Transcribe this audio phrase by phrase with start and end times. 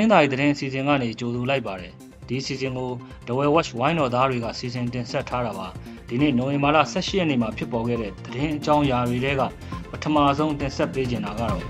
[0.00, 1.92] င်းသားရီသတင်းအစီအစဉ်ကနေကြိုဆိုလိုက်ပါတယ်
[2.28, 2.90] ဒီအစီအစဉ်ကို
[3.26, 5.66] The Well Watch ဝိုင်းတော်သားတွေကစီစဉ်တင်ဆက်ထားတာပါ
[6.08, 9.42] ဒီနေ့နိုဝင်ဘာလ18ရက်နေ့မှာဖြစ်ပေါ်ခဲ့တဲ့သတင်းအကြောင်းအရာတွေက
[9.90, 11.62] ပထမဆုံးတင်ဆက်ပေးချင်တာကတော့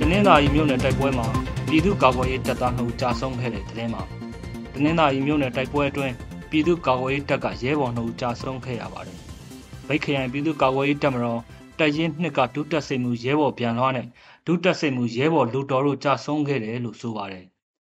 [0.00, 1.26] တနင်္သာရီမြို့နယ်တိုက်ပွဲမှာ
[1.68, 4.02] ပြည်သူ့ကာကွယ်ရေးတပ်သားနှုတ်ကြာဆုံးခဲ့တဲ့သတင်းမှာ
[4.72, 6.14] တနင်္သာရီမြို့နယ်တိုက်ပွဲအတွင်း
[6.50, 9.18] ပြည်သူ့ကာကွယ်ရေးတပ်ကရဲဘော်နှုတ်ကြာဆုံးခဲ့ရပါတယ်
[9.88, 11.40] ဗိတ်ခရိုင်ပြည်သူ့ကာကွယ်ရေးတပ်မတော်
[11.78, 14.06] တပ်ရင်းနှစ်ကဒုတက်စိတ်မှုရဲဘော်ပြန်လွှားနဲ့
[14.46, 17.44] ဒုတက်စိတ်မှုရဲဘော်လူတော်တို့ကြာဆုံးခဲ့တယ်လို့ဆိုပါတယ်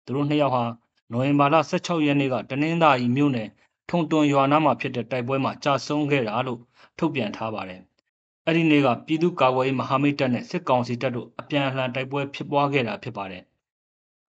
[0.06, 0.64] သူတို့နှစ်ယောက်ဟာ
[1.12, 3.50] နိုဝင်ဘာလ16ရက်နေ့ကတနင်္သာရီမြို့နယ်
[3.90, 6.60] ထုံတွန်ရွာနားမှာဖြစ်တဲ့တိုက်ပွဲမှာကြာဆုံးခဲ့တာလို့
[6.98, 7.82] ထုတ်ပြန်ထားပါတယ်
[8.46, 13.44] အဲ့ဒီနေ့ကပြည်သူ့ကာကွယ်ရေးမဟာမိတ်တပ်နဲ့စစ်ကောင်စီတပ်တို့အပြန်အလှန်တိုက်ပွဲဖြစ်ပွားခဲ့တာဖြစ်ပါတယ်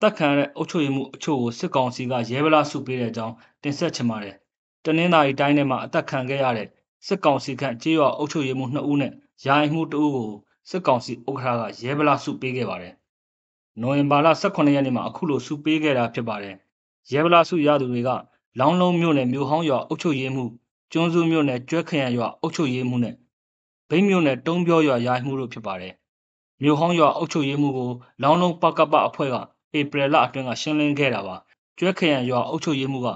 [0.01, 4.35] တက်ခံတဲ့အုပ်ချုပ်ရေးမှုအချို့ကိုစစ်ကောင်စီကရဲဗလာစုပေးတဲ့အကြောင်းတင်ဆက်ချင်ပါတယ်
[4.85, 6.67] တနင်္သာရီတိုင်းထဲမှာအသက်ခံခဲ့ရတဲ့
[7.07, 9.13] စစ်ကောင်စီခန့်ကြေးရွာအုပ်ချုပ်ရေးမှု2ဦးနဲ့
[9.45, 10.31] ယာယီမှု2ဦးကို
[10.69, 12.93] စစ်ကောင်စီဥက္ကဋ္ဌကရဲဗလာစုပေးခဲ့ပါတယ်။
[13.81, 16.55] နိုဝင်ဘာလ18ရက်နေ့မှာအခုလိုစုပေးခဲ့တာဖြစ်ပါတယ်။
[17.11, 18.09] ရဲဗလာစုရသူတွေက
[18.59, 20.45] လောင်းလုံးမြို့နယ်မြို့ဟောင်းရွာအုပ်ချုပ်ရေးမှု
[20.91, 23.15] ကျွန်းစုမြို့နယ်ကျွဲခရံရွာအုပ်ချုပ်ရေးမှုနဲ့
[23.89, 25.93] ဗိမ်းမြို့နယ်တုံးပြောရွာယာယီမှုတို့ဖြစ်ပါတယ်။
[26.61, 27.89] မြို့ဟောင်းရွာအုပ်ချုပ်ရေးမှုကို
[28.23, 29.35] လောင်းလုံးပကပအဖွဲ့က
[29.77, 31.35] ဧပြီလအတွင်းကရှင်းလင်းခဲ့တာပါ။
[31.77, 33.07] ကျွဲခရံရွာအုပ်ချုပ်ရေးမှုက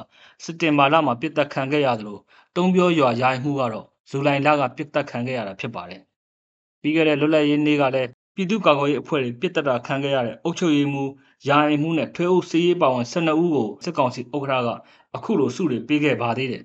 [0.44, 2.20] စက်တင်ဘာလမှာပြစ်တက်ခံခဲ့ရသလို
[2.56, 6.02] တုံးပြောရွာယာယီမှုကတော့ဇူလိုင်လကပြစ်တက်ခံခဲ့ရတာဖြစ်ပါတယ်။
[6.86, 11.04] ပြီးခဲ့တဲ့လွတ်လပ်ရေးနေ့ကလည်းပြည်သူ့ကာကွယ်ရေးအဖွဲ့တွေပြစ်တက်တာခံခဲ့ရတဲ့အုပ်ချုပ်ရေးမှု
[11.48, 14.70] ယာယီမှုနဲ့ထွေးအုပ်စည်းရေးပါဝင်12ဦးကိုစစ်ကောင်စီဥက္ကဋ္ဌက
[15.16, 16.64] အခုလိုစုတွေပေးခဲ့ပါသေးတယ်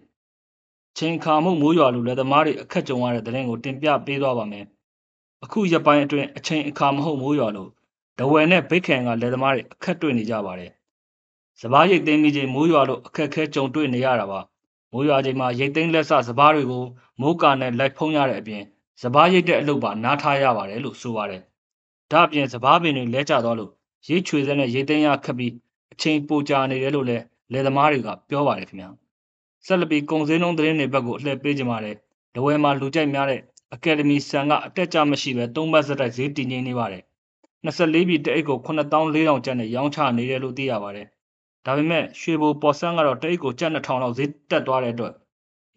[0.98, 4.64] ။ချိန်ခါမှုမိုးရွာလူလက်သမားတွေအခက်ကြုံရတဲ့တဲ့ရင်ကိုတင်ပြပေးသွားပါမယ်။
[5.44, 7.70] အခုရက်ပိုင်းအတွင်းအချိန်အခါမဟုတ်မိုးရွာလို့
[8.18, 10.70] ဒဝယ်နဲ့ဗိတ်ခံကလက်သမားတွေအခက်တွေ့နေကြပါတယ်။
[11.60, 14.40] စပားရိတ်သိမ်းပြီးချိန်မိုးရွာလို့အခက်အခဲကြုံတွေ့နေရတာပါ။
[14.92, 16.84] မိုးရွာချိန်မှာရိတ်သိမ်းလက်ဆစပားတွေကို
[17.20, 18.64] မိုးကာနဲ့လိုက်ဖုံးရတဲ့အပြင်
[19.02, 21.42] စပားရိတ်တဲ့အလုပ်ပါနားထားရပါတယ်လို့ဆိုပါတယ်။
[22.10, 23.70] ဒါအပြင်စပားပင်တွေလဲကျသွားလို့
[24.08, 25.52] ရိတ်ချွေစက်နဲ့ရိတ်သိမ်းရခက်ပြီး
[25.92, 28.90] အချိန်ပိုကြာနေတယ်လို့လည်းလယ်သမားတွေကပြောပါတယ်ခင်ဗျာ။
[29.66, 31.96] ဆက်လက်ပြီးကုံစင်းလုံးသတင်းတွေဘက်ကိုအလှည့်ပေးကြပါမယ်။
[32.34, 33.40] ဒဝဲမှာလူကြိုက်များတဲ့
[33.74, 37.02] အကယ်ဒမီဆန်ကအတက်ကြမရှိပဲ၃ဘတ်စတိုက်ဈေးတည်ငြိမ်နေပါတယ်။
[37.66, 41.06] 24ပြည်တအိတ်ကို9400ကျပ်နဲ့ရောင်းချနေတယ်လို့သိရပါတယ်။
[41.66, 45.14] ဒါပေမဲ့ရွှေဘိုပေါ်ဆန်းကတော့တအိတ်ကိုကျပ်2000လောက်ဈေးတက်သွားတဲ့အတွက်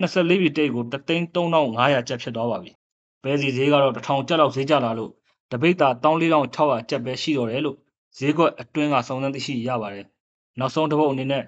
[0.01, 2.71] 24ပြည်တအိတ်ကို33500ကျပ်ဖြစ်သွားပါပြီ။
[3.23, 5.11] ပဲစီဈေးကတော့1000ကျပ်လောက်ဈေးကျလာလို့
[5.51, 7.77] တပိတ်တာ14600ကျပ်ပဲရှိတော့တယ်လို့
[8.17, 10.05] ဈေးကွက်အတွင်းကစုံစမ်းသိရှိရပါတယ်။
[10.59, 11.43] နောက်ဆုံးတစ်ပုတ်အနေနဲ့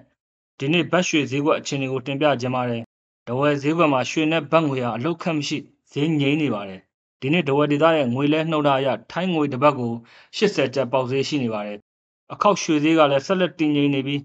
[0.58, 2.82] ဒီနေ့ဘတ်ရွှေဈေးကွက်အခြေအနေကိုတင်ပြခြင်းပါတယ်။
[3.28, 5.58] ဒဝယ်ဈေးကွက်မှာရွှေနဲ့ဘတ်ငွေဟာအလုတ်ခတ်မရှိ
[5.92, 6.80] ဈေးငြိမ်နေပါတယ်။
[7.20, 9.92] ဒီနေ့ဒဝယ်ဒေသရဲ့ငွေလဲနှုတ်ထားအရထိုင်းငွေတစ်ပတ်ကို
[10.36, 11.78] 80ကျပ်ပေါက်ဈေးရှိနေပါတယ်။
[12.32, 14.22] အခောက်ရွှေဈေးကလည်းဆက်လက်တည်ငြိမ်နေပြီး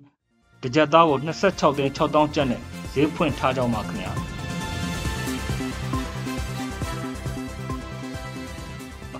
[0.61, 2.61] တစ်ကြက်သားကို26သိန်း6000ကျပ်နဲ့
[2.93, 4.11] ဈေးဖွင့်ထားကြောင်းပါခင်ဗျာ။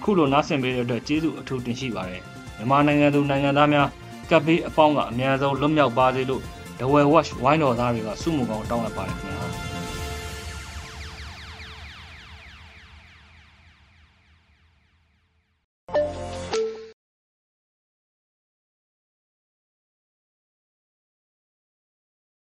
[0.01, 2.22] အခုလိုနားဆင်ပေးတဲ့အတွက်ကျေးဇူးအထူးတင်ရှိပါတယ်
[2.57, 3.88] မြန်မာနိုင်ငံသူနိုင်ငံသားများ
[4.29, 6.41] ကပ်ဘေးအပေါင်းကအများဆုံးလွတ်မြောက်ပါစေလို့
[6.79, 9.81] The Well Watch ဝိုင်းတော်သားတွေကစုမှုကောင်းတောင်းလိုက်ပါတယ်ခင်ဗျာ